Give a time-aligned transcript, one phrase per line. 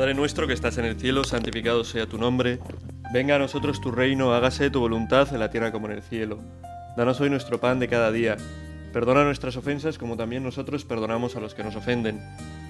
[0.00, 2.58] Padre nuestro que estás en el cielo, santificado sea tu nombre.
[3.12, 6.40] Venga a nosotros tu reino, hágase tu voluntad en la tierra como en el cielo.
[6.96, 8.38] Danos hoy nuestro pan de cada día.
[8.94, 12.18] Perdona nuestras ofensas como también nosotros perdonamos a los que nos ofenden.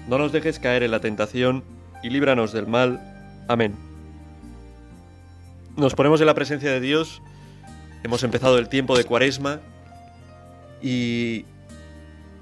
[0.09, 1.63] No nos dejes caer en la tentación
[2.03, 2.99] y líbranos del mal.
[3.47, 3.77] Amén.
[5.77, 7.21] Nos ponemos en la presencia de Dios.
[8.03, 9.61] Hemos empezado el tiempo de Cuaresma
[10.81, 11.45] y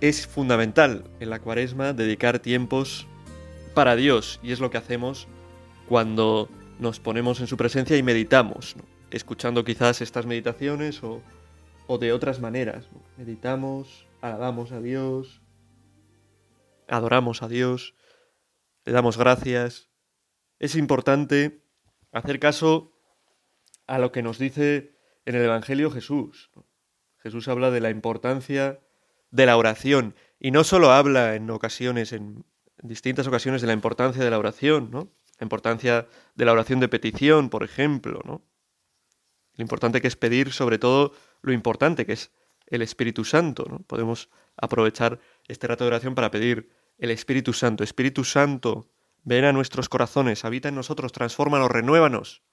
[0.02, 3.06] es fundamental en la Cuaresma dedicar tiempos
[3.74, 5.28] para Dios y es lo que hacemos
[5.88, 8.76] cuando nos ponemos en su presencia y meditamos,
[9.12, 11.22] escuchando quizás estas meditaciones o,
[11.98, 12.88] de otras maneras.
[13.18, 15.42] Meditamos, alabamos a Dios,
[16.88, 17.96] adoramos a Dios,
[18.86, 19.90] le damos gracias.
[20.60, 21.64] Es importante
[22.12, 22.94] hacer caso
[23.88, 24.96] a lo que nos dice
[25.26, 26.52] en el Evangelio Jesús.
[27.18, 28.80] Jesús habla de la importancia
[29.32, 32.46] de la oración y no solo habla en ocasiones, en
[32.82, 35.12] en distintas ocasiones de la importancia de la oración, ¿no?
[35.40, 38.42] La importancia de la oración de petición, por ejemplo, ¿no?
[39.56, 42.32] Lo importante que es pedir, sobre todo, lo importante que es
[42.68, 43.80] el Espíritu Santo, ¿no?
[43.80, 47.84] Podemos aprovechar este rato de oración para pedir el Espíritu Santo.
[47.84, 48.90] Espíritu Santo,
[49.24, 52.44] ven a nuestros corazones, habita en nosotros, transfórmanos, renuévanos,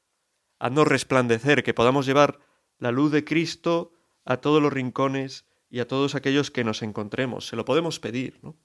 [0.59, 2.39] haznos resplandecer, que podamos llevar
[2.79, 3.93] la luz de Cristo
[4.25, 7.47] a todos los rincones y a todos aquellos que nos encontremos.
[7.47, 8.57] Se lo podemos pedir, ¿no?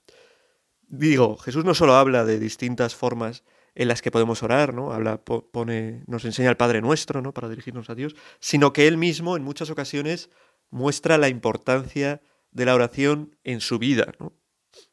[0.92, 3.42] Digo, Jesús no solo habla de distintas formas
[3.74, 4.92] en las que podemos orar, ¿no?
[4.92, 7.32] Habla, pone, nos enseña el Padre Nuestro, ¿no?
[7.32, 10.28] Para dirigirnos a Dios, sino que él mismo en muchas ocasiones
[10.70, 12.20] muestra la importancia
[12.50, 14.12] de la oración en su vida.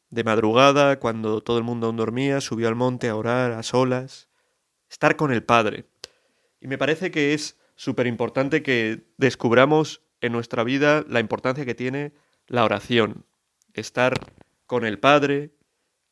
[0.08, 4.30] De madrugada, cuando todo el mundo aún dormía, subió al monte a orar a solas,
[4.88, 5.84] estar con el Padre.
[6.60, 11.74] Y me parece que es súper importante que descubramos en nuestra vida la importancia que
[11.74, 12.14] tiene
[12.46, 13.26] la oración,
[13.74, 14.14] estar
[14.66, 15.52] con el Padre,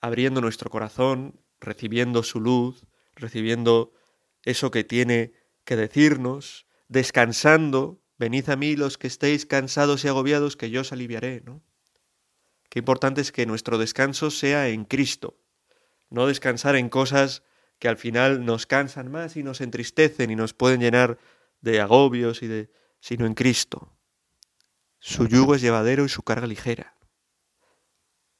[0.00, 3.92] abriendo nuestro corazón, recibiendo su luz, recibiendo
[4.44, 5.32] eso que tiene
[5.64, 10.92] que decirnos, descansando, venid a mí los que estéis cansados y agobiados, que yo os
[10.92, 11.62] aliviaré, ¿no?
[12.70, 15.38] Qué importante es que nuestro descanso sea en Cristo,
[16.10, 17.42] no descansar en cosas
[17.78, 21.18] que al final nos cansan más y nos entristecen y nos pueden llenar
[21.60, 22.70] de agobios y de
[23.00, 23.96] sino en Cristo.
[24.98, 26.97] Su yugo es llevadero y su carga ligera.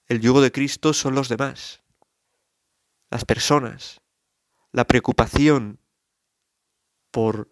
[0.09, 1.83] El yugo de Cristo son los demás,
[3.11, 4.01] las personas,
[4.73, 5.81] la preocupación
[7.11, 7.51] por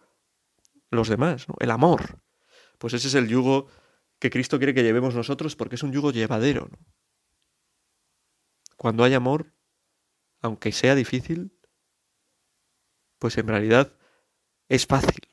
[0.90, 2.20] los demás, el amor.
[2.78, 3.68] Pues ese es el yugo
[4.18, 6.70] que Cristo quiere que llevemos nosotros porque es un yugo llevadero.
[8.76, 9.52] Cuando hay amor,
[10.40, 11.52] aunque sea difícil,
[13.18, 13.92] pues en realidad
[14.68, 15.28] es fácil,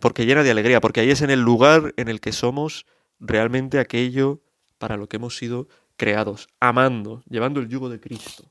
[0.00, 2.86] porque llena de alegría, porque ahí es en el lugar en el que somos
[3.18, 4.42] realmente aquello
[4.78, 8.50] para lo que hemos sido creados, amando, llevando el yugo de Cristo,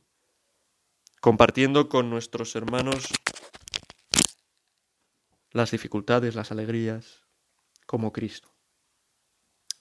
[1.19, 3.07] compartiendo con nuestros hermanos
[5.51, 7.23] las dificultades, las alegrías,
[7.85, 8.53] como Cristo.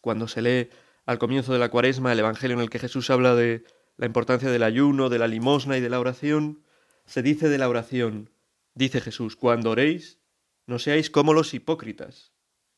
[0.01, 0.71] Cuando se lee
[1.07, 3.65] al comienzo de la cuaresma el Evangelio en el que Jesús habla de
[3.97, 6.65] la importancia del ayuno, de la limosna y de la oración,
[7.07, 8.31] se dice de la oración,
[8.75, 10.19] dice Jesús, cuando oréis,
[10.67, 12.33] no seáis como los hipócritas,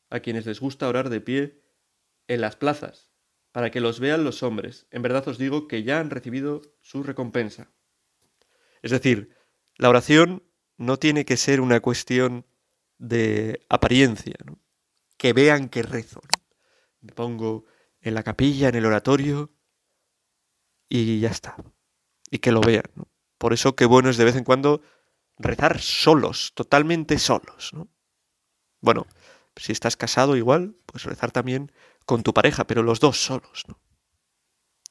[0.09, 1.63] a quienes les gusta orar de pie
[2.27, 3.14] en las plazas
[3.55, 4.85] para que los vean los hombres.
[4.91, 7.71] En verdad os digo que ya han recibido su recompensa.
[8.81, 9.29] Es decir,
[9.77, 10.43] la oración
[10.75, 12.45] no tiene que ser una cuestión
[12.97, 14.35] de apariencia,
[15.15, 16.19] que vean que rezo.
[16.99, 17.63] Me pongo
[18.01, 19.53] en la capilla, en el oratorio,
[20.89, 21.55] y ya está.
[22.29, 22.91] Y que lo vean.
[23.37, 24.81] Por eso qué bueno es de vez en cuando
[25.37, 27.71] rezar solos, totalmente solos.
[28.81, 29.07] Bueno,
[29.55, 31.71] si estás casado igual, pues rezar también
[32.05, 33.79] con tu pareja, pero los dos solos, ¿no?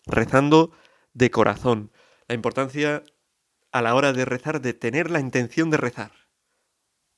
[0.07, 0.73] Rezando
[1.13, 1.91] de corazón.
[2.29, 3.03] La importancia
[3.73, 6.13] a la hora de rezar, de tener la intención de rezar.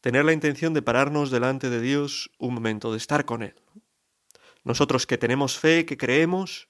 [0.01, 3.55] Tener la intención de pararnos delante de Dios un momento, de estar con Él.
[4.63, 6.69] Nosotros que tenemos fe, que creemos,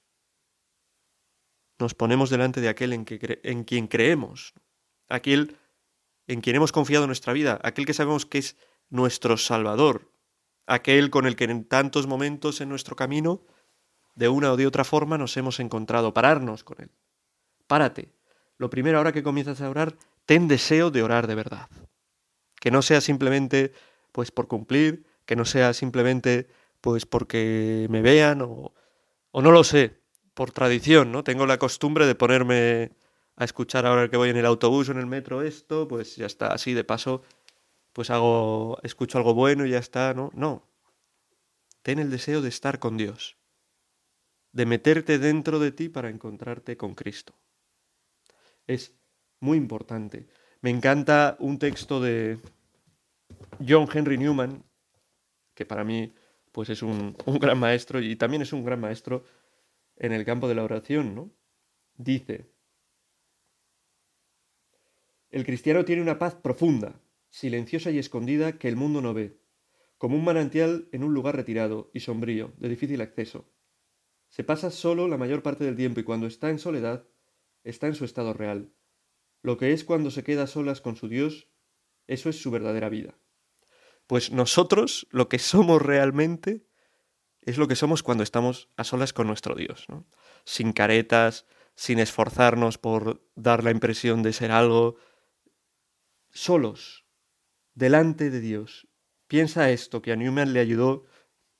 [1.79, 4.53] nos ponemos delante de aquel en, que en quien creemos,
[5.09, 5.57] aquel
[6.27, 8.57] en quien hemos confiado nuestra vida, aquel que sabemos que es
[8.89, 10.11] nuestro Salvador,
[10.67, 13.41] aquel con el que en tantos momentos en nuestro camino,
[14.15, 16.91] de una o de otra forma, nos hemos encontrado, pararnos con él.
[17.65, 18.13] Párate.
[18.57, 21.69] Lo primero, ahora que comienzas a orar, ten deseo de orar de verdad.
[22.59, 23.71] Que no sea simplemente,
[24.11, 26.47] pues, por cumplir, que no sea simplemente,
[26.81, 28.73] pues, porque me vean o,
[29.31, 30.01] o no lo sé,
[30.33, 31.23] por tradición, ¿no?
[31.23, 32.91] Tengo la costumbre de ponerme
[33.35, 36.25] a escuchar ahora que voy en el autobús o en el metro esto, pues ya
[36.25, 37.21] está, así de paso
[37.97, 40.29] pues hago, escucho algo bueno y ya está, ¿no?
[40.35, 40.69] No.
[41.81, 43.39] Ten el deseo de estar con Dios,
[44.51, 47.33] de meterte dentro de ti para encontrarte con Cristo.
[48.67, 48.93] Es
[49.39, 50.27] muy importante.
[50.61, 52.37] Me encanta un texto de
[53.67, 54.63] John Henry Newman,
[55.55, 56.13] que para mí
[56.51, 59.23] pues es un, un gran maestro y también es un gran maestro
[59.95, 61.31] en el campo de la oración, ¿no?
[61.95, 62.45] Dice,
[65.31, 67.01] el cristiano tiene una paz profunda,
[67.37, 69.39] silenciosa y escondida que el mundo no ve,
[69.99, 73.47] como un manantial en un lugar retirado y sombrío, de difícil acceso.
[74.29, 77.07] Se pasa solo la mayor parte del tiempo y cuando está en soledad,
[77.63, 78.73] está en su estado real.
[79.43, 81.47] Lo que es cuando se queda solas con su Dios,
[82.07, 83.19] eso es su verdadera vida.
[84.07, 86.65] Pues nosotros lo que somos realmente
[87.41, 90.07] es lo que somos cuando estamos a solas con nuestro Dios, ¿no?
[90.43, 91.45] sin caretas,
[91.75, 94.95] sin esforzarnos por dar la impresión de ser algo,
[96.31, 97.06] solos,
[97.77, 98.87] delante de Dios.
[99.27, 101.05] Piensa esto, que a Newman le ayudó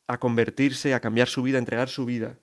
[0.07, 2.39] a convertirse, a cambiar su vida, a entregar su vida.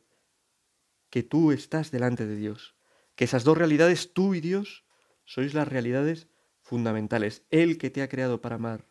[1.10, 2.76] Que tú estás delante de Dios.
[3.16, 4.84] Que esas dos realidades, tú y Dios,
[5.24, 6.28] sois las realidades
[6.62, 7.42] fundamentales.
[7.50, 8.86] Él que te ha creado para amar.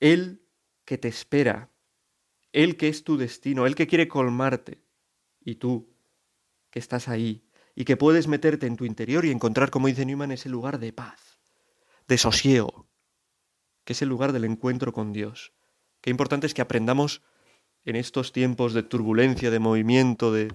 [0.00, 0.48] Él
[0.86, 1.70] que te espera.
[2.52, 3.66] Él que es tu destino.
[3.66, 4.82] Él que quiere colmarte.
[5.40, 5.94] Y tú,
[6.70, 7.46] que estás ahí.
[7.74, 10.94] Y que puedes meterte en tu interior y encontrar, como dice Newman, ese lugar de
[10.94, 11.20] paz
[12.06, 12.86] de sosiego,
[13.84, 15.52] que es el lugar del encuentro con Dios.
[16.00, 17.22] Qué importante es que aprendamos
[17.84, 20.54] en estos tiempos de turbulencia, de movimiento, de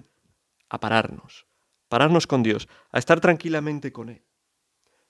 [0.68, 1.46] a pararnos,
[1.88, 4.24] pararnos con Dios, a estar tranquilamente con Él.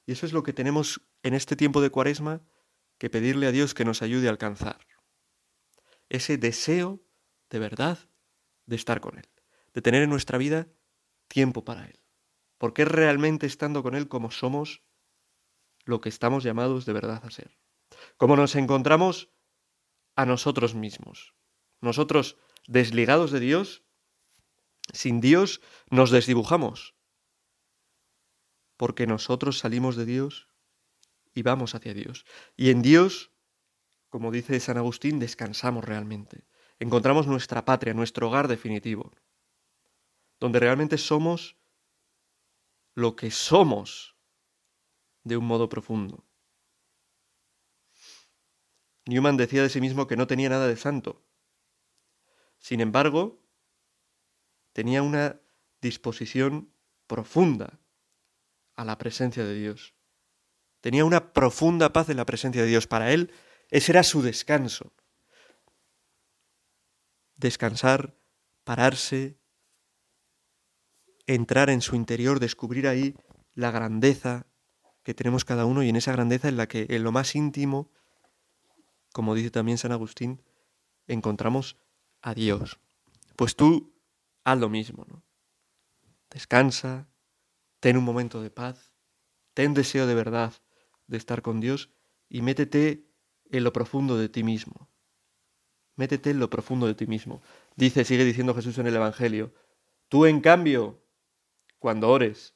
[0.06, 2.42] Y eso es lo que tenemos en este tiempo de cuaresma
[2.98, 4.86] que pedirle a Dios que nos ayude a alcanzar.
[6.08, 7.02] Ese deseo
[7.48, 7.98] de verdad
[8.66, 9.28] de estar con Él,
[9.74, 10.68] de tener en nuestra vida
[11.28, 12.00] tiempo para Él.
[12.58, 14.82] Porque es realmente estando con Él como somos
[15.84, 17.58] lo que estamos llamados de verdad a ser.
[18.16, 19.30] Como nos encontramos
[20.16, 21.34] a nosotros mismos.
[21.80, 22.36] Nosotros,
[22.66, 23.82] desligados de Dios,
[24.92, 25.60] sin Dios
[25.90, 26.94] nos desdibujamos.
[28.76, 30.48] Porque nosotros salimos de Dios
[31.34, 32.24] y vamos hacia Dios.
[32.56, 33.30] Y en Dios,
[34.08, 36.44] como dice San Agustín, descansamos realmente.
[36.78, 39.12] Encontramos nuestra patria, nuestro hogar definitivo,
[40.38, 41.56] donde realmente somos
[42.94, 44.16] lo que somos
[45.24, 46.24] de un modo profundo.
[49.10, 51.22] Newman decía de sí mismo que no tenía nada de santo.
[52.58, 53.42] Sin embargo,
[54.72, 55.40] tenía una
[55.80, 56.72] disposición
[57.08, 57.80] profunda
[58.76, 59.94] a la presencia de Dios.
[60.80, 62.86] Tenía una profunda paz en la presencia de Dios.
[62.86, 63.32] Para él,
[63.68, 64.92] ese era su descanso.
[67.34, 68.16] Descansar,
[68.62, 69.40] pararse,
[71.26, 73.16] entrar en su interior, descubrir ahí
[73.54, 74.46] la grandeza,
[75.02, 77.90] que tenemos cada uno y en esa grandeza en la que en lo más íntimo,
[79.12, 80.42] como dice también San Agustín,
[81.06, 81.76] encontramos
[82.22, 82.78] a Dios.
[83.36, 83.92] Pues tú
[84.44, 85.22] haz lo mismo, ¿no?
[86.30, 87.08] Descansa,
[87.80, 88.92] ten un momento de paz,
[89.54, 90.52] ten deseo de verdad
[91.06, 91.90] de estar con Dios
[92.28, 93.10] y métete
[93.50, 94.88] en lo profundo de ti mismo.
[95.96, 97.42] Métete en lo profundo de ti mismo.
[97.76, 99.52] Dice, sigue diciendo Jesús en el Evangelio,
[100.08, 101.02] tú en cambio,
[101.78, 102.54] cuando ores,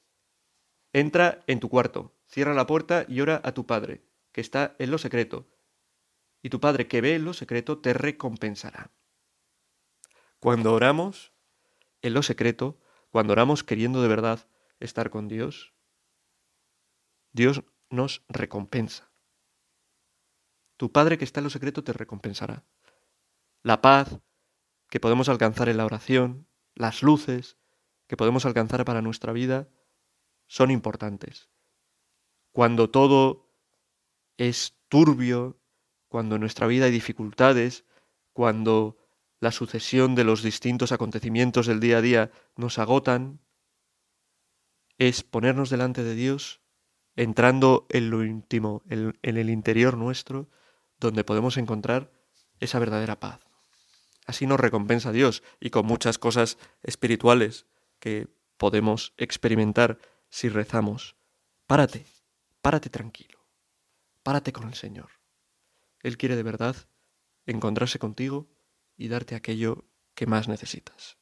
[0.93, 4.03] entra en tu cuarto, Cierra la puerta y ora a tu Padre,
[4.33, 5.47] que está en lo secreto,
[6.44, 8.92] y tu Padre que ve en lo secreto te recompensará.
[10.38, 11.33] Cuando oramos
[12.02, 12.78] en lo secreto,
[13.11, 14.47] cuando oramos queriendo de verdad
[14.78, 15.73] estar con Dios,
[17.33, 19.11] Dios nos recompensa.
[20.76, 22.64] Tu Padre que está en lo secreto te recompensará.
[23.62, 24.21] La paz
[24.90, 27.57] que podemos alcanzar en la oración, las luces
[28.07, 29.69] que podemos alcanzar para nuestra vida,
[30.47, 31.49] son importantes
[32.54, 33.50] cuando todo
[34.37, 35.59] es turbio,
[36.14, 37.85] cuando en nuestra vida hay dificultades,
[38.33, 38.97] cuando
[39.40, 43.40] la sucesión de los distintos acontecimientos del día a día nos agotan,
[44.97, 46.61] es ponernos delante de Dios,
[47.16, 50.49] entrando en lo íntimo, en, el interior nuestro,
[51.00, 52.12] donde podemos encontrar
[52.61, 53.40] esa verdadera paz.
[54.25, 57.66] Así nos recompensa Dios y con muchas cosas espirituales
[57.99, 61.16] que podemos experimentar si rezamos.
[61.66, 62.06] Párate,
[62.62, 63.40] Párate tranquilo,
[64.23, 65.24] párate con el Señor.
[66.04, 66.76] Él quiere de verdad
[67.46, 68.49] encontrarse contigo
[68.96, 71.18] y darte aquello que más necesitas.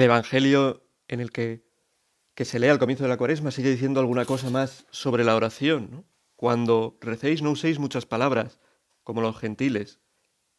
[0.00, 1.62] El Evangelio en el que,
[2.34, 5.36] que se lee al comienzo de la cuaresma sigue diciendo alguna cosa más sobre la
[5.36, 6.06] oración.
[6.36, 8.60] Cuando recéis no uséis muchas palabras,
[9.04, 10.00] como los gentiles,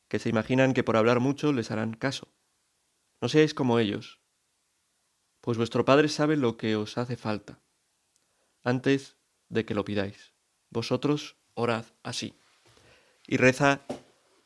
[0.07, 2.27] que se imaginan que por hablar mucho les harán caso.
[3.19, 4.19] No seáis como ellos,
[5.41, 7.61] pues vuestro Padre sabe lo que os hace falta,
[8.63, 9.17] antes
[9.49, 10.33] de que lo pidáis.
[10.69, 12.35] Vosotros orad así.
[13.25, 13.81] Y reza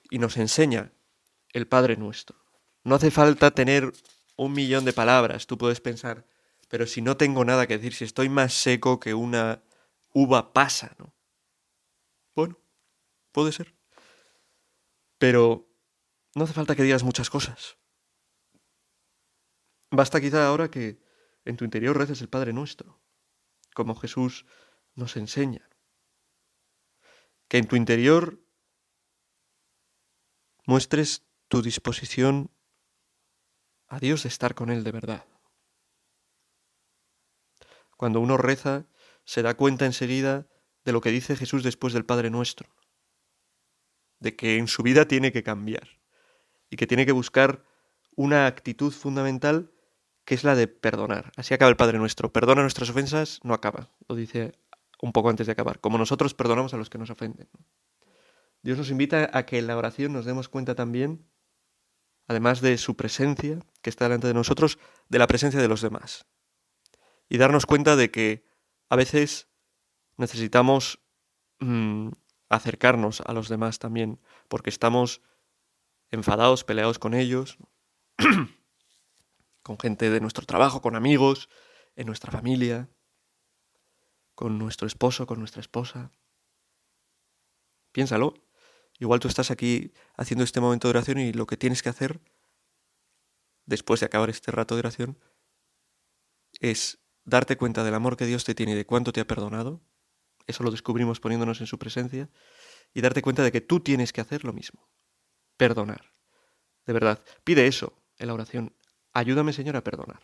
[0.09, 0.91] y nos enseña
[1.51, 2.37] el Padre nuestro.
[2.83, 3.91] No hace falta tener
[4.35, 6.25] un millón de palabras, tú puedes pensar,
[6.67, 9.63] pero si no tengo nada que decir, si estoy más seco que una
[10.13, 11.13] uva pasa, ¿no?
[12.35, 12.59] Bueno,
[13.31, 13.73] puede ser.
[15.17, 15.69] Pero
[16.33, 17.77] no hace falta que digas muchas cosas.
[19.91, 20.99] Basta quizá ahora que
[21.45, 22.99] en tu interior reces el Padre nuestro,
[23.73, 24.45] como Jesús
[24.95, 25.69] nos enseña.
[27.47, 28.41] Que en tu interior
[30.65, 32.51] muestres tu disposición
[33.87, 35.25] a Dios de estar con Él de verdad.
[37.97, 38.85] Cuando uno reza,
[39.23, 40.47] se da cuenta enseguida
[40.83, 42.69] de lo que dice Jesús después del Padre Nuestro,
[44.19, 46.01] de que en su vida tiene que cambiar
[46.69, 47.63] y que tiene que buscar
[48.15, 49.71] una actitud fundamental
[50.25, 51.31] que es la de perdonar.
[51.35, 52.33] Así acaba el Padre Nuestro.
[52.33, 53.91] Perdona nuestras ofensas, no acaba.
[54.07, 54.57] Lo dice
[55.01, 55.79] un poco antes de acabar.
[55.79, 57.47] Como nosotros perdonamos a los que nos ofenden.
[58.63, 61.29] Dios nos invita a que en la oración nos demos cuenta también,
[62.27, 64.79] además de su presencia, que está delante de nosotros,
[65.09, 66.25] de la presencia de los demás.
[67.29, 68.45] Y darnos cuenta de que
[68.89, 69.47] a veces
[70.17, 70.99] necesitamos
[71.59, 72.09] mm,
[72.49, 75.21] acercarnos a los demás también, porque estamos
[76.11, 77.57] enfadados, peleados con ellos,
[79.63, 81.49] con gente de nuestro trabajo, con amigos,
[81.95, 82.89] en nuestra familia,
[84.35, 86.11] con nuestro esposo, con nuestra esposa.
[87.91, 88.44] Piénsalo.
[88.99, 92.21] Igual tú estás aquí haciendo este momento de oración y lo que tienes que hacer
[93.65, 95.19] después de acabar este rato de oración
[96.59, 99.81] es darte cuenta del amor que Dios te tiene y de cuánto te ha perdonado.
[100.47, 102.29] Eso lo descubrimos poniéndonos en su presencia.
[102.93, 104.87] Y darte cuenta de que tú tienes que hacer lo mismo.
[105.57, 106.13] Perdonar.
[106.85, 107.23] De verdad.
[107.43, 108.75] Pide eso en la oración.
[109.11, 110.21] Ayúdame, Señor, a perdonar.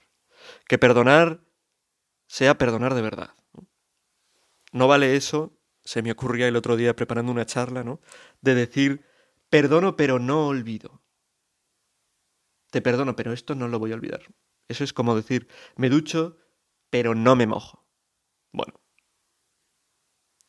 [0.68, 1.44] Que perdonar
[2.28, 3.36] sea perdonar de verdad.
[4.72, 8.02] No vale eso se me ocurría el otro día preparando una charla, ¿no?
[8.42, 9.06] De decir,
[9.50, 11.02] perdono pero no olvido.
[12.72, 14.22] Te perdono, pero esto no lo voy a olvidar.
[14.68, 16.38] Eso es como decir, me ducho,
[16.90, 17.86] pero no me mojo.
[18.54, 18.80] Bueno,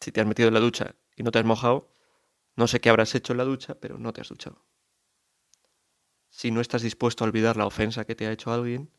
[0.01, 1.95] si te has metido en la ducha y no te has mojado,
[2.57, 4.65] no sé qué habrás hecho en la ducha, pero no te has duchado.
[6.31, 8.91] Si no estás dispuesto a olvidar la ofensa que te ha hecho alguien,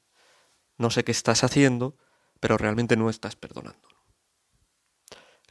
[0.78, 1.98] no sé qué estás haciendo,
[2.40, 3.93] pero realmente no estás perdonando.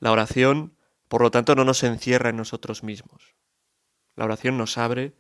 [0.03, 3.37] La oración, por lo tanto, no nos encierra en nosotros mismos.
[4.17, 5.15] La oración nos abre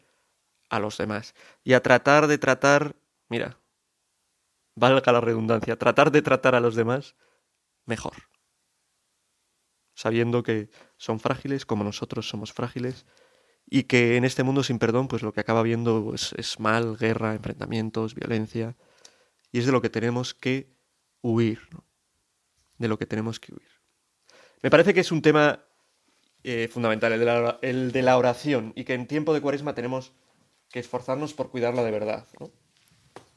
[0.70, 2.96] a los demás y a tratar de tratar,
[3.28, 3.60] mira,
[4.74, 7.14] valga la redundancia, tratar de tratar a los demás
[7.86, 8.14] mejor,
[9.94, 13.06] sabiendo que son frágiles como nosotros somos frágiles
[13.64, 17.36] y que en este mundo sin perdón pues lo que acaba viendo es mal, guerra,
[17.36, 18.76] enfrentamientos, violencia
[19.52, 20.74] y es de lo que tenemos que
[21.20, 21.60] huir,
[22.78, 23.81] de lo que tenemos que huir.
[24.62, 25.64] Me parece que es un tema
[26.44, 30.12] eh, fundamental, el de, la, oración, y que en tiempo de cuaresma tenemos
[30.70, 32.28] que esforzarnos por cuidarla de verdad.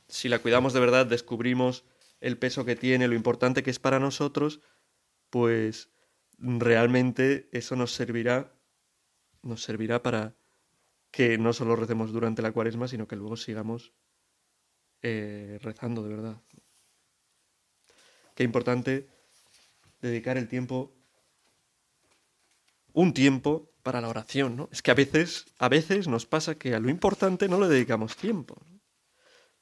[0.08, 1.84] Si la cuidamos de verdad, descubrimos
[2.22, 4.62] el peso que tiene, lo importante que es para nosotros,
[5.32, 5.90] pues
[6.38, 8.54] realmente eso nos servirá,
[9.42, 10.36] nos servirá para
[11.10, 13.94] que no solo recemos durante la cuaresma, sino que luego sigamos
[15.02, 16.42] eh, rezando de verdad.
[18.36, 19.08] Qué importante
[20.02, 20.95] dedicar el tiempo
[22.96, 24.70] un tiempo para la oración, ¿no?
[24.72, 28.16] Es que a veces, a veces nos pasa que a lo importante no le dedicamos
[28.16, 28.56] tiempo.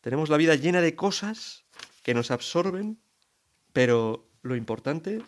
[0.01, 1.65] Tenemos la vida llena de cosas
[2.03, 3.01] que nos absorben,
[3.73, 5.21] pero lo importante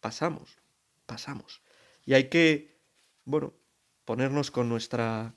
[0.00, 0.58] pasamos,
[1.06, 1.62] pasamos.
[2.04, 2.78] Y hay que,
[3.24, 3.54] bueno,
[4.04, 5.34] ponernos con nuestra,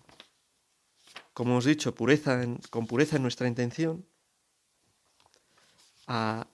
[1.33, 4.05] como hemos dicho, pureza con pureza en nuestra intención
[6.05, 6.47] a,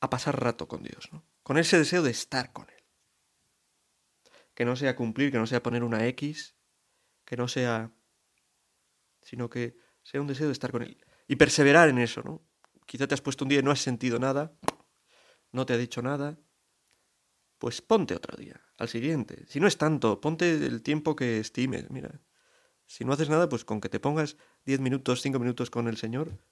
[0.00, 1.24] a pasar rato con Dios, ¿no?
[1.42, 2.81] con ese deseo de estar con Él
[4.54, 6.56] que no sea cumplir, que no sea poner una X,
[7.24, 7.92] que no sea...
[9.22, 11.04] sino que sea un deseo de estar con Él.
[11.28, 12.42] Y perseverar en eso, ¿no?
[12.86, 14.52] Quizá te has puesto un día y no has sentido nada,
[15.52, 16.38] no te ha dicho nada,
[17.58, 19.46] pues ponte otro día, al siguiente.
[19.46, 22.20] Si no es tanto, ponte el tiempo que estimes, mira.
[22.86, 25.96] Si no haces nada, pues con que te pongas 10 minutos, 5 minutos con el
[25.96, 26.44] Señor,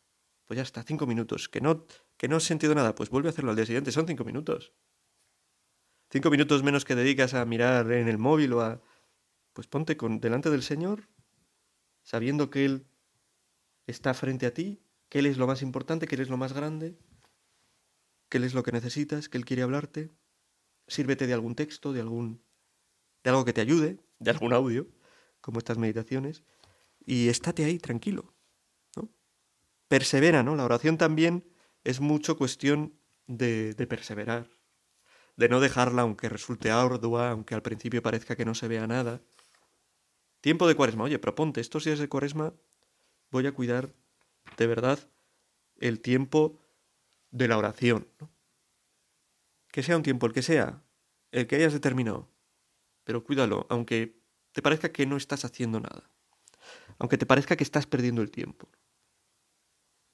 [0.46, 1.48] pues ya está, 5 minutos.
[1.48, 1.84] Que no,
[2.16, 4.72] que no has sentido nada, pues vuelve a hacerlo al día siguiente, son 5 minutos
[6.10, 8.82] cinco minutos menos que dedicas a mirar en el móvil o a...
[9.52, 11.08] Pues ponte con, delante del Señor,
[12.02, 12.86] sabiendo que Él
[13.86, 16.54] está frente a ti que Él es lo más importante, que Él es lo más
[16.54, 16.96] grande,
[18.30, 20.10] que Él es lo que necesitas, que Él quiere hablarte.
[20.86, 22.42] Sírvete de algún texto, de algún
[23.22, 24.86] de algo que te ayude, de algún audio,
[25.42, 26.42] como estas meditaciones,
[27.04, 28.32] y estate ahí tranquilo.
[28.96, 29.10] ¿no?
[29.88, 30.56] Persevera, ¿no?
[30.56, 31.44] La oración también
[31.84, 32.94] es mucho cuestión
[33.26, 34.48] de, de perseverar,
[35.40, 39.22] de no dejarla aunque resulte ardua, aunque al principio parezca que no se vea nada.
[40.42, 42.52] Tiempo de cuaresma, oye, proponte, estos días de cuaresma
[43.30, 43.94] voy a cuidar
[44.58, 44.98] de verdad
[45.78, 46.60] el tiempo
[47.30, 48.06] de la oración.
[49.68, 50.82] Que sea un tiempo el que sea,
[51.32, 52.28] el que hayas determinado,
[53.04, 54.20] pero cuídalo, aunque
[54.52, 56.10] te parezca que no estás haciendo nada,
[56.98, 58.68] aunque te parezca que estás perdiendo el tiempo.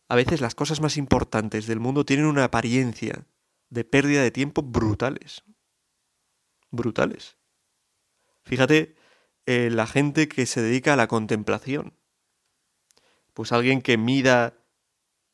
[0.09, 3.27] A veces las cosas más importantes del mundo tienen una apariencia
[3.71, 5.45] de pérdida de tiempo brutales.
[6.71, 7.37] Brutales.
[8.45, 8.95] Fíjate
[9.47, 11.95] eh, la gente que se dedica a la contemplación.
[13.35, 14.55] Pues alguien que mida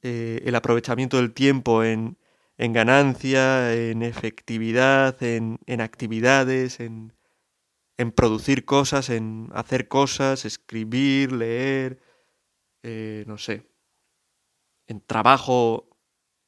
[0.03, 2.19] eh, el aprovechamiento del tiempo en,
[2.59, 7.15] en ganancia, en efectividad, en, en actividades, en,
[7.97, 12.01] en, producir cosas, en hacer cosas, escribir, leer,
[12.83, 13.69] eh, no sé,
[14.87, 15.89] en trabajo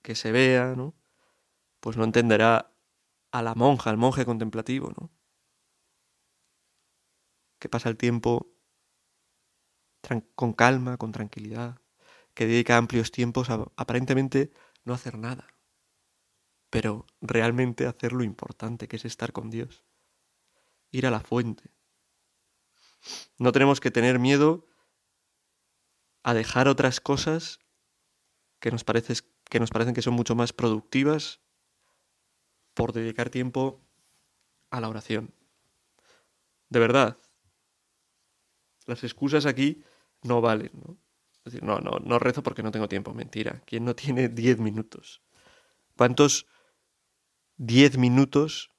[0.02, 0.94] que se vea, ¿no?
[1.84, 2.74] Pues no entenderá
[3.30, 5.10] a la monja, al monje contemplativo, ¿no?
[7.58, 8.56] Que pasa el tiempo
[10.34, 11.82] con calma, con tranquilidad,
[12.32, 14.50] que dedica amplios tiempos a aparentemente
[14.86, 15.46] no hacer nada,
[16.70, 19.84] pero realmente hacer lo importante, que es estar con Dios,
[20.90, 21.70] ir a la fuente.
[23.36, 24.66] No tenemos que tener miedo
[26.22, 27.58] a dejar otras cosas
[28.58, 31.43] que nos, que nos parecen que son mucho más productivas
[32.75, 33.81] por dedicar tiempo
[34.71, 35.33] a la oración.
[36.69, 37.16] De verdad,
[38.87, 39.83] las excusas aquí
[40.23, 40.99] no valen, ¿no?
[41.45, 43.13] Es decir, no, no, no rezo porque no tengo tiempo.
[43.13, 43.63] Mentira.
[43.67, 45.23] ¿Quién no tiene 10 minutos?
[45.97, 46.47] ¿Cuántos
[47.56, 48.73] 10 minutos,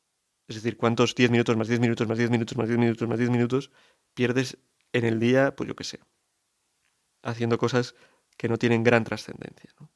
[0.48, 3.18] es decir, cuántos 10 minutos más 10 minutos más 10 minutos más 10 minutos más
[3.18, 3.72] 10 minutos
[4.14, 4.58] pierdes
[4.92, 6.00] en el día, pues yo qué sé,
[7.24, 7.96] haciendo cosas
[8.38, 9.74] que no tienen gran trascendencia?
[9.80, 9.90] ¿no?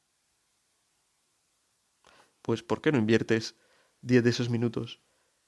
[2.42, 3.56] Pues ¿por qué no inviertes
[4.02, 5.02] 10 de esos minutos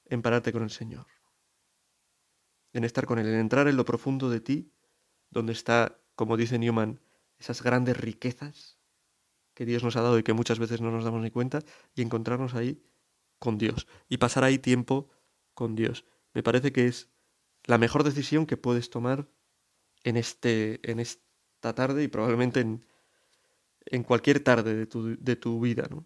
[0.06, 1.08] en pararte con el Señor?
[2.74, 4.72] En estar con Él, en entrar en lo profundo de ti,
[5.30, 7.02] donde está, como dice Newman,
[7.38, 8.78] esas grandes riquezas
[9.54, 11.60] que Dios nos ha dado y que muchas veces no nos damos ni cuenta,
[11.94, 12.84] y encontrarnos ahí
[13.40, 15.10] con Dios y pasar ahí tiempo
[15.54, 16.06] con Dios.
[16.34, 17.10] Me parece que es
[17.66, 19.28] la mejor decisión que puedes tomar
[20.04, 22.86] en, este, en esta tarde y probablemente en,
[23.86, 25.88] en cualquier tarde de tu, de tu vida.
[25.90, 26.06] ¿no?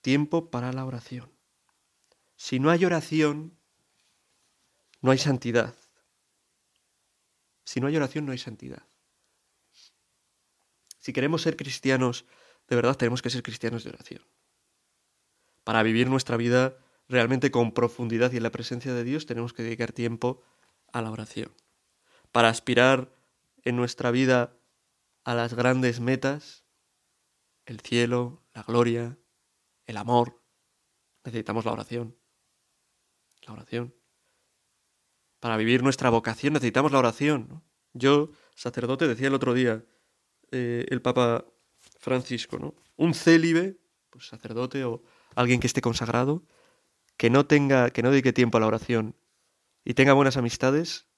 [0.00, 1.30] Tiempo para la oración.
[2.38, 3.58] Si no hay oración,
[5.02, 5.74] no hay santidad.
[7.64, 8.84] Si no hay oración, no hay santidad.
[11.00, 12.26] Si queremos ser cristianos,
[12.68, 14.22] de verdad tenemos que ser cristianos de oración.
[15.64, 19.64] Para vivir nuestra vida realmente con profundidad y en la presencia de Dios tenemos que
[19.64, 20.40] dedicar tiempo
[20.92, 21.52] a la oración.
[22.30, 23.12] Para aspirar
[23.64, 24.56] en nuestra vida
[25.24, 26.64] a las grandes metas,
[27.66, 29.18] el cielo, la gloria,
[29.86, 30.40] el amor,
[31.24, 32.17] necesitamos la oración.
[33.48, 33.94] La oración.
[35.40, 37.64] Para vivir nuestra vocación necesitamos la oración.
[37.94, 39.84] Yo, sacerdote, decía el otro día,
[40.50, 41.46] eh, el Papa
[41.98, 42.74] Francisco, ¿no?
[42.96, 43.78] Un célibe,
[44.10, 45.02] pues sacerdote o
[45.34, 46.44] alguien que esté consagrado,
[47.16, 49.16] que no tenga, que no dedique tiempo a la oración
[49.82, 51.08] y tenga buenas amistades,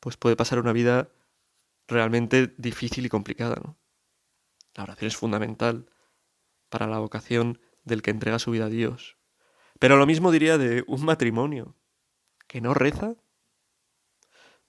[0.00, 1.10] pues puede pasar una vida
[1.86, 3.60] realmente difícil y complicada.
[4.74, 5.90] La oración es fundamental
[6.68, 9.17] para la vocación del que entrega su vida a Dios.
[9.78, 11.74] Pero lo mismo diría de un matrimonio
[12.46, 13.14] que no reza.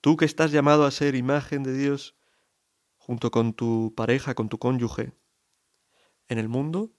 [0.01, 2.15] Tú que estás llamado a ser imagen de Dios,
[2.97, 5.13] junto con tu pareja, con tu cónyuge,
[6.27, 6.91] en el mundo?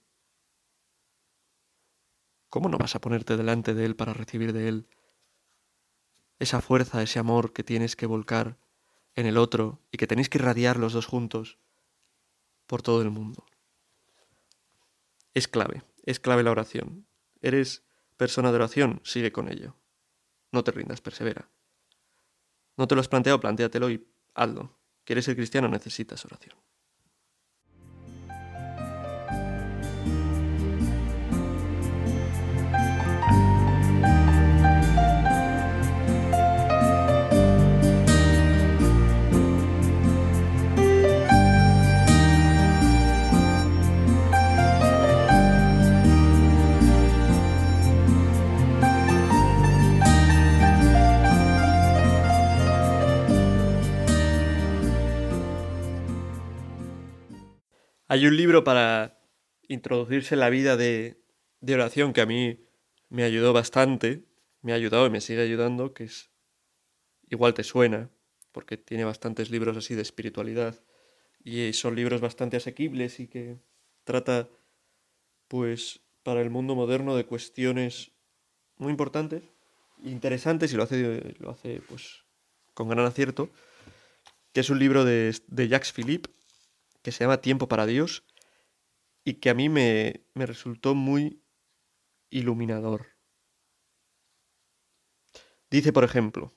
[2.49, 4.87] ¿Cómo no vas a ponerte delante de Él para recibir de Él
[6.37, 8.57] esa fuerza, ese amor que tienes que volcar
[9.15, 11.59] en el otro y que tenéis que irradiar los dos juntos
[12.67, 13.45] por todo el mundo?
[15.33, 17.07] Es clave, es clave la oración.
[17.41, 17.85] ¿Eres
[18.21, 19.01] persona de oración?
[19.03, 19.75] Sigue con ello.
[20.51, 21.49] No te rindas, persevera.
[22.77, 23.39] ¿No te lo has planteado?
[23.39, 24.77] Plantéatelo y hazlo.
[25.03, 25.67] ¿Quieres ser cristiano?
[25.67, 26.55] Necesitas oración.
[58.11, 59.21] Hay un libro para
[59.69, 61.23] introducirse en la vida de,
[61.61, 62.59] de oración que a mí
[63.07, 64.25] me ayudó bastante,
[64.61, 66.29] me ha ayudado y me sigue ayudando, que es
[67.29, 68.09] Igual te suena,
[68.51, 70.83] porque tiene bastantes libros así de espiritualidad.
[71.41, 73.61] Y son libros bastante asequibles y que
[74.03, 74.49] trata,
[75.47, 78.11] pues, para el mundo moderno de cuestiones
[78.75, 79.41] muy importantes,
[80.03, 82.25] interesantes y lo hace, lo hace pues,
[82.73, 83.49] con gran acierto,
[84.51, 86.29] que es un libro de, de Jacques Philippe
[87.01, 88.23] que se llama Tiempo para Dios
[89.23, 91.43] y que a mí me, me resultó muy
[92.29, 93.07] iluminador.
[95.69, 96.53] Dice, por ejemplo,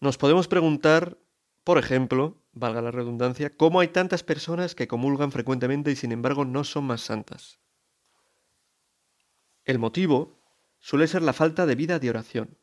[0.00, 1.18] nos podemos preguntar,
[1.64, 6.44] por ejemplo, valga la redundancia, cómo hay tantas personas que comulgan frecuentemente y sin embargo
[6.44, 7.60] no son más santas.
[9.64, 10.38] El motivo
[10.78, 12.58] suele ser la falta de vida de oración.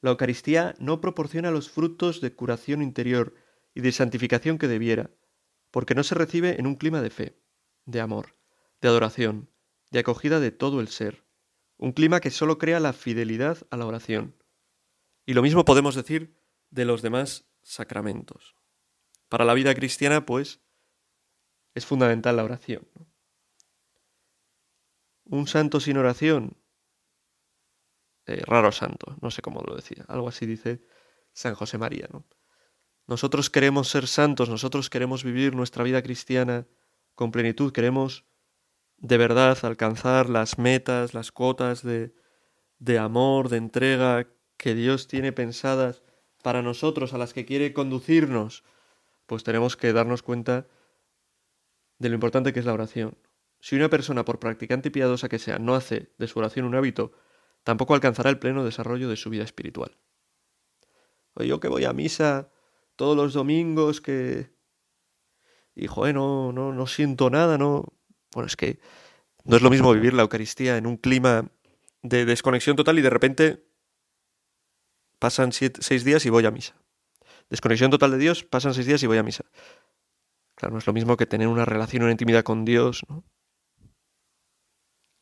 [0.00, 3.34] La Eucaristía no proporciona los frutos de curación interior
[3.76, 5.10] y de santificación que debiera,
[5.70, 7.38] porque no se recibe en un clima de fe,
[7.84, 8.34] de amor,
[8.80, 9.50] de adoración,
[9.90, 11.26] de acogida de todo el ser,
[11.76, 14.34] un clima que solo crea la fidelidad a la oración.
[15.26, 18.56] Y lo mismo podemos decir de los demás sacramentos.
[19.28, 20.62] Para la vida cristiana, pues,
[21.74, 22.88] es fundamental la oración.
[25.24, 26.56] Un santo sin oración,
[28.24, 30.80] eh, raro santo, no sé cómo lo decía, algo así dice
[31.34, 32.08] San José María.
[33.06, 36.66] Nosotros queremos ser santos, nosotros queremos vivir nuestra vida cristiana
[37.14, 38.24] con plenitud, queremos
[38.98, 42.14] de verdad alcanzar las metas, las cuotas de,
[42.78, 46.02] de amor, de entrega que Dios tiene pensadas
[46.42, 48.64] para nosotros, a las que quiere conducirnos,
[49.26, 50.66] pues tenemos que darnos cuenta
[51.98, 53.18] de lo importante que es la oración.
[53.60, 56.74] Si una persona, por practicante y piadosa que sea, no hace de su oración un
[56.74, 57.12] hábito,
[57.64, 59.96] tampoco alcanzará el pleno desarrollo de su vida espiritual.
[61.34, 62.50] O yo que voy a misa
[62.96, 64.50] todos los domingos, que...
[65.74, 67.84] Y, joder, no, no, no siento nada, no...
[68.32, 68.80] Bueno, es que
[69.44, 71.50] no es lo mismo vivir la Eucaristía en un clima
[72.02, 73.66] de desconexión total y de repente
[75.18, 76.74] pasan seis días y voy a misa.
[77.48, 79.44] Desconexión total de Dios, pasan seis días y voy a misa.
[80.56, 83.24] Claro, no es lo mismo que tener una relación, una intimidad con Dios, ¿no?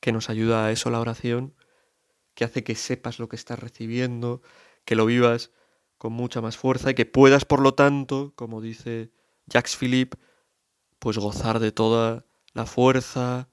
[0.01, 1.55] que nos ayuda a eso la oración,
[2.35, 4.43] que hace que sepas lo que estás recibiendo,
[4.85, 5.51] que lo vivas
[5.99, 9.11] con mucha más fuerza y que puedas, por lo tanto, como dice
[9.47, 10.19] Jacques Philippe,
[10.99, 13.49] pues gozar de toda la fuerza,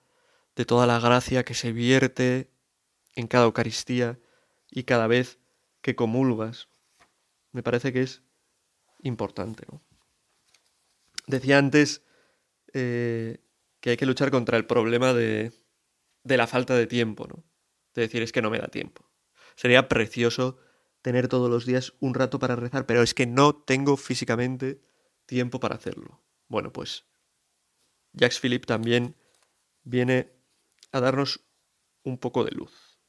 [0.56, 2.52] de toda la gracia que se vierte
[3.16, 4.20] en cada Eucaristía
[4.70, 5.40] y cada vez
[5.82, 6.70] que comulgas.
[7.52, 8.22] Me parece que es
[9.02, 9.66] importante.
[11.28, 12.04] Decía antes
[12.74, 13.40] eh,
[13.80, 15.52] que hay que luchar contra el problema de,
[16.24, 17.44] de la falta de tiempo, ¿no?
[17.94, 19.10] De decir, es que no me da tiempo.
[19.56, 20.58] Sería precioso
[21.02, 24.82] tener todos los días un rato para rezar, pero es que no tengo físicamente
[25.26, 26.22] tiempo para hacerlo.
[26.48, 27.06] Bueno, pues
[28.14, 29.16] Jacques Philippe también
[29.84, 30.34] viene
[30.92, 31.42] a darnos
[32.04, 33.00] un poco de luz.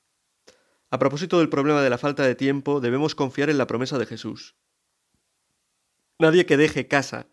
[0.90, 4.06] A propósito del problema de la falta de tiempo, debemos confiar en la promesa de
[4.06, 4.56] Jesús.
[6.18, 7.28] Nadie que deje casa,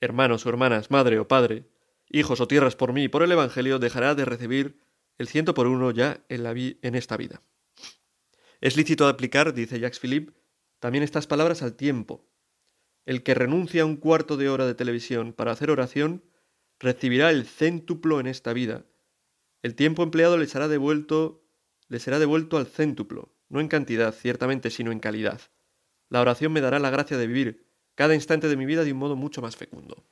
[0.00, 1.70] hermanos o hermanas, madre o padre,
[2.10, 4.80] hijos o tierras por mí por el Evangelio, dejará de recibir
[5.16, 7.40] el ciento por uno ya en, la en esta vida.
[8.60, 10.32] Es lícito aplicar, dice Jacques Philippe,
[10.80, 12.28] también estas palabras al tiempo.
[13.06, 16.24] El que renuncia a un cuarto de hora de televisión para hacer oración,
[16.78, 18.84] recibirá el céntuplo en esta vida.
[19.62, 21.44] El tiempo empleado le será devuelto
[21.88, 25.40] le será devuelto al céntuplo, no en cantidad, ciertamente, sino en calidad.
[26.10, 28.98] La oración me dará la gracia de vivir cada instante de mi vida de un
[28.98, 30.04] modo mucho más fecundo.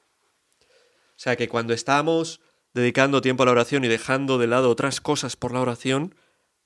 [0.62, 2.40] O sea que cuando estamos
[2.74, 6.14] dedicando tiempo a la oración y dejando de lado otras cosas por la oración,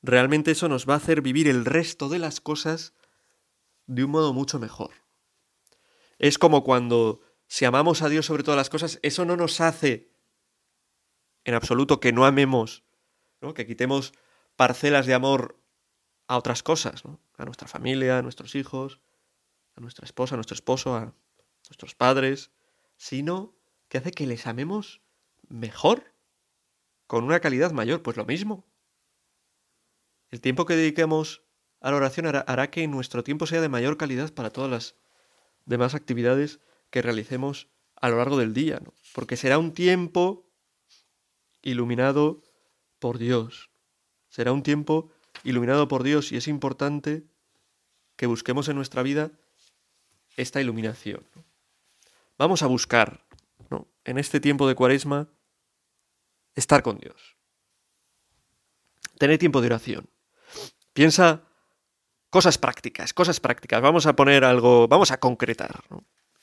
[0.03, 2.95] realmente eso nos va a hacer vivir el resto de las cosas
[3.87, 4.91] de un modo mucho mejor.
[6.19, 10.13] Es como cuando si amamos a Dios sobre todas las cosas, eso no nos hace
[11.45, 12.85] en absoluto que no amemos,
[13.41, 13.55] ¿no?
[13.55, 14.13] que quitemos
[14.57, 15.59] parcelas de amor
[16.29, 17.21] a otras cosas, ¿no?
[17.37, 19.01] a nuestra familia, a nuestros hijos,
[19.75, 21.15] a nuestra esposa, a nuestro esposo, a
[21.69, 22.51] nuestros padres,
[22.97, 23.57] sino
[23.89, 25.01] que hace que les amemos
[25.49, 26.15] mejor,
[27.07, 28.70] con una calidad mayor, pues lo mismo.
[30.31, 31.43] El tiempo que dediquemos
[31.81, 34.95] a la oración hará, que nuestro tiempo sea de mayor calidad para todas las
[35.65, 38.93] demás actividades que realicemos a lo largo del día, ¿no?
[39.15, 40.47] porque será un tiempo
[41.63, 42.43] iluminado
[42.99, 43.71] por Dios,
[44.31, 45.11] Será un tiempo
[45.43, 47.25] iluminado por Dios y es importante
[48.17, 49.33] que busquemos en nuestra vida
[50.37, 51.27] esta iluminación.
[52.39, 53.27] Vamos a buscar,
[54.05, 55.29] en este tiempo de cuaresma,
[56.55, 57.37] estar con Dios.
[59.19, 60.09] Tener tiempo de oración.
[60.93, 61.45] Piensa
[62.31, 63.83] cosas prácticas, cosas prácticas.
[63.83, 65.85] Vamos a poner algo, vamos a concretar.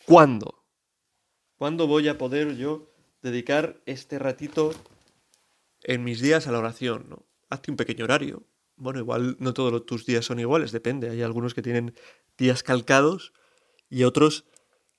[0.06, 0.66] ¿Cuándo?
[1.58, 4.72] ¿Cuándo voy a poder yo dedicar este ratito
[5.84, 7.08] en mis días a la oración?
[7.10, 7.26] ¿no?
[7.50, 8.44] Hazte un pequeño horario.
[8.76, 11.10] Bueno, igual no todos tus días son iguales, depende.
[11.10, 11.96] Hay algunos que tienen
[12.38, 13.34] días calcados
[13.90, 14.46] y otros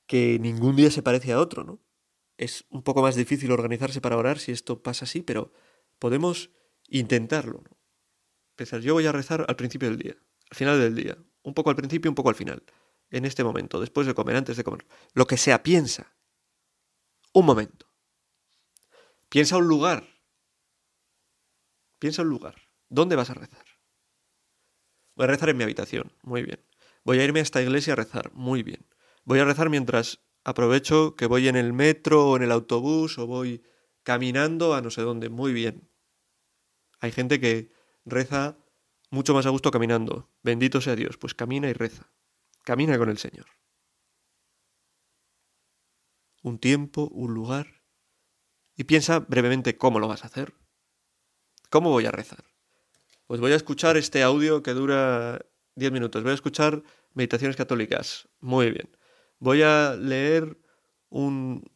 [0.07, 1.81] que ningún día se parece a otro, ¿no?
[2.39, 5.53] Es un poco más difícil organizarse para orar si esto pasa así, pero
[5.99, 6.51] podemos
[6.89, 7.63] intentarlo.
[7.69, 7.78] ¿no?
[8.59, 10.17] Pensar, yo voy a rezar al principio del día,
[10.51, 12.65] al final del día, un poco al principio, un poco al final,
[13.09, 14.85] en este momento, después de comer, antes de comer.
[15.15, 16.17] Lo que sea, piensa.
[17.33, 17.87] Un momento.
[19.29, 20.09] Piensa un lugar.
[22.01, 22.57] Piensa un lugar.
[22.89, 23.65] ¿Dónde vas a rezar?
[25.15, 26.13] Voy a rezar en mi habitación.
[26.25, 26.67] Muy bien.
[27.05, 28.33] Voy a irme a esta iglesia a rezar.
[28.33, 28.89] Muy bien.
[29.23, 33.27] Voy a rezar mientras aprovecho que voy en el metro o en el autobús o
[33.29, 33.63] voy
[34.03, 35.29] caminando a no sé dónde.
[35.29, 35.89] Muy bien.
[36.99, 37.78] Hay gente que
[38.11, 38.57] reza
[39.11, 40.31] mucho más a gusto caminando.
[40.43, 41.17] Bendito sea Dios.
[41.17, 42.11] Pues camina y reza.
[42.65, 43.47] Camina con el Señor.
[46.43, 47.83] Un tiempo, un lugar.
[48.77, 50.55] Y piensa brevemente cómo lo vas a hacer.
[51.71, 52.45] ¿Cómo voy a rezar?
[53.27, 55.45] Pues voy a escuchar este audio que dura
[55.75, 56.23] 10 minutos.
[56.23, 56.83] Voy a escuchar
[57.15, 58.29] meditaciones católicas.
[58.41, 58.89] Muy bien
[59.39, 60.59] voy a leer
[61.11, 61.71] un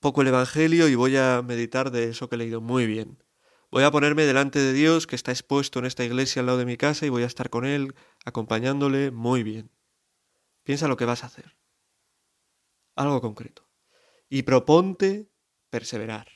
[0.00, 3.22] poco el Evangelio y voy a meditar de eso que he leído muy bien.
[3.72, 6.66] Voy a ponerme delante de Dios que está expuesto en esta iglesia al lado de
[6.66, 7.94] mi casa y voy a estar con Él,
[8.26, 9.70] acompañándole muy bien.
[10.62, 11.56] Piensa lo que vas a hacer.
[12.96, 13.66] Algo concreto.
[14.28, 15.32] Y proponte
[15.70, 16.28] perseverar.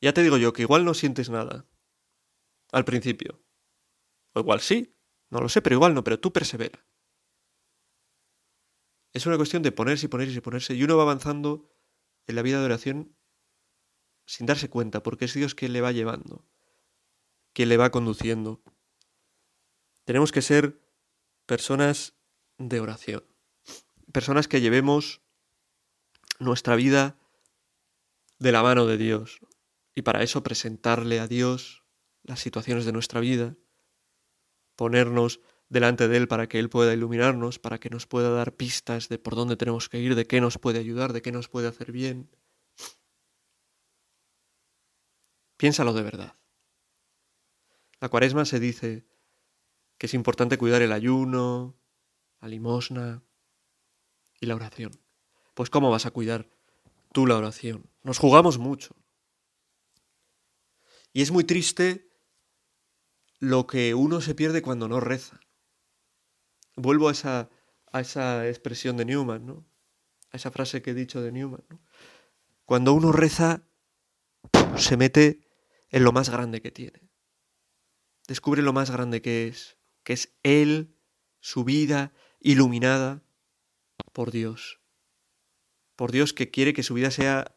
[0.00, 1.66] Ya te digo yo que igual no sientes nada.
[2.72, 3.38] Al principio.
[4.32, 4.96] O igual sí.
[5.28, 6.86] No lo sé, pero igual no, pero tú persevera.
[9.12, 10.74] Es una cuestión de ponerse y ponerse y ponerse.
[10.74, 11.70] Y uno va avanzando
[12.26, 13.17] en la vida de oración
[14.28, 16.44] sin darse cuenta, porque es Dios quien le va llevando,
[17.54, 18.60] quien le va conduciendo.
[20.04, 20.78] Tenemos que ser
[21.46, 22.14] personas
[22.58, 23.24] de oración,
[24.12, 25.22] personas que llevemos
[26.40, 27.16] nuestra vida
[28.38, 29.40] de la mano de Dios
[29.94, 31.82] y para eso presentarle a Dios
[32.22, 33.56] las situaciones de nuestra vida,
[34.76, 39.08] ponernos delante de Él para que Él pueda iluminarnos, para que nos pueda dar pistas
[39.08, 41.68] de por dónde tenemos que ir, de qué nos puede ayudar, de qué nos puede
[41.68, 42.28] hacer bien.
[45.58, 46.34] Piénsalo de verdad.
[48.00, 49.04] La cuaresma se dice
[49.98, 51.76] que es importante cuidar el ayuno,
[52.40, 53.24] la limosna
[54.40, 54.92] y la oración.
[55.54, 56.48] Pues ¿cómo vas a cuidar
[57.12, 57.90] tú la oración?
[58.04, 58.94] Nos jugamos mucho.
[61.12, 62.08] Y es muy triste
[63.40, 65.40] lo que uno se pierde cuando no reza.
[66.76, 67.50] Vuelvo a esa,
[67.90, 69.66] a esa expresión de Newman, ¿no?
[70.30, 71.64] A esa frase que he dicho de Newman.
[72.64, 73.62] Cuando uno reza,
[74.76, 75.47] se mete
[75.90, 77.08] en lo más grande que tiene.
[78.26, 80.96] Descubre lo más grande que es, que es Él,
[81.40, 83.22] su vida iluminada
[84.12, 84.80] por Dios.
[85.96, 87.56] Por Dios que quiere que su vida sea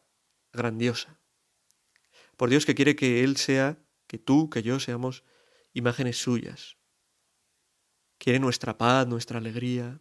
[0.52, 1.20] grandiosa.
[2.36, 5.24] Por Dios que quiere que Él sea, que tú, que yo seamos
[5.72, 6.76] imágenes suyas
[8.22, 10.00] quiere nuestra paz, nuestra alegría.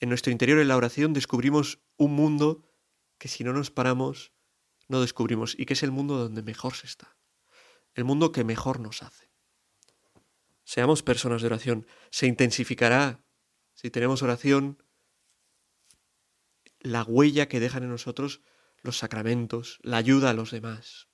[0.00, 2.62] En nuestro interior, en la oración, descubrimos un mundo
[3.16, 4.34] que si no nos paramos,
[4.88, 7.16] no descubrimos, y que es el mundo donde mejor se está,
[7.94, 9.30] el mundo que mejor nos hace.
[10.64, 13.24] Seamos personas de oración, se intensificará
[13.74, 14.82] si tenemos oración
[16.80, 18.42] la huella que dejan en nosotros
[18.82, 21.08] los sacramentos, la ayuda a los demás.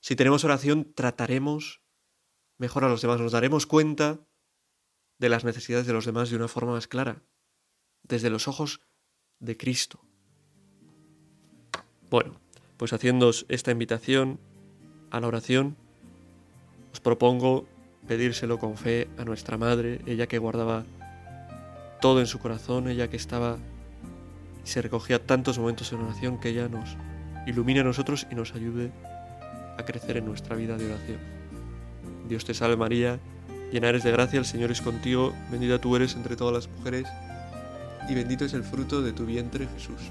[0.00, 1.82] Si tenemos oración, trataremos
[2.58, 4.26] mejor a los demás, nos daremos cuenta
[5.18, 7.24] de las necesidades de los demás de una forma más clara,
[8.02, 8.80] desde los ojos
[9.38, 10.04] de Cristo.
[12.12, 12.34] Bueno,
[12.76, 14.38] pues haciendo esta invitación
[15.10, 15.76] a la oración,
[16.92, 17.64] os propongo
[18.06, 20.84] pedírselo con fe a nuestra Madre, ella que guardaba
[22.02, 23.56] todo en su corazón, ella que estaba
[24.62, 26.98] y se recogía tantos momentos en oración, que ella nos
[27.46, 28.92] ilumine a nosotros y nos ayude
[29.78, 31.18] a crecer en nuestra vida de oración.
[32.28, 33.20] Dios te salve María,
[33.72, 37.08] llena eres de gracia, el Señor es contigo, bendita tú eres entre todas las mujeres,
[38.06, 40.10] y bendito es el fruto de tu vientre Jesús.